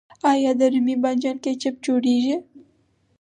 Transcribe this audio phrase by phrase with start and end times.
[0.31, 2.35] آیا د رومي بانجان کیچپ جوړیږي؟